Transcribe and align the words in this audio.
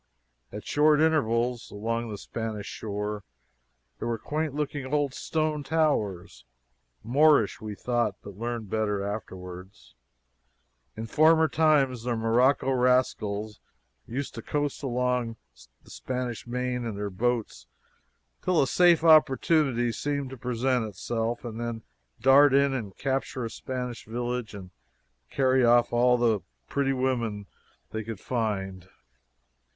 At 0.51 0.65
short 0.65 0.99
intervals 0.99 1.69
along 1.69 2.09
the 2.09 2.17
Spanish 2.17 2.65
shore 2.65 3.23
were 3.99 4.17
quaint 4.17 4.55
looking 4.55 4.83
old 4.91 5.13
stone 5.13 5.61
towers 5.61 6.43
Moorish, 7.03 7.61
we 7.61 7.75
thought 7.75 8.15
but 8.23 8.35
learned 8.35 8.67
better 8.67 9.03
afterwards. 9.03 9.93
In 10.97 11.05
former 11.05 11.47
times 11.47 12.01
the 12.01 12.15
Morocco 12.15 12.71
rascals 12.71 13.59
used 14.07 14.33
to 14.33 14.41
coast 14.41 14.81
along 14.81 15.35
the 15.83 15.91
Spanish 15.91 16.47
Main 16.47 16.83
in 16.83 16.95
their 16.95 17.11
boats 17.11 17.67
till 18.41 18.59
a 18.59 18.65
safe 18.65 19.03
opportunity 19.03 19.91
seemed 19.91 20.31
to 20.31 20.35
present 20.37 20.83
itself, 20.83 21.45
and 21.45 21.59
then 21.59 21.83
dart 22.19 22.55
in 22.55 22.73
and 22.73 22.97
capture 22.97 23.45
a 23.45 23.51
Spanish 23.51 24.07
village 24.07 24.55
and 24.55 24.71
carry 25.29 25.63
off 25.63 25.93
all 25.93 26.17
the 26.17 26.39
pretty 26.67 26.91
women 26.91 27.45
they 27.91 28.03
could 28.03 28.19
find. 28.19 28.89